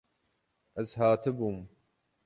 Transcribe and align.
Ez 0.79 0.89
hatibûm. 0.99 1.57